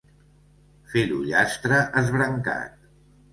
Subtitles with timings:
[0.93, 2.81] Fer l'ullastre esbrancat.